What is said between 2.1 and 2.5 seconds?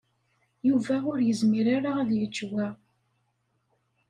yečč